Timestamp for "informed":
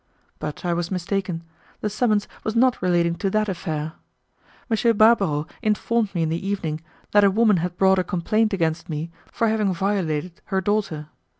5.61-6.15